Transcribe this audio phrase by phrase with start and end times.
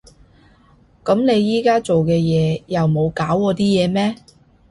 [1.05, 4.15] 噉你而家做嘅嘢又冇搞禍啲嘢咩？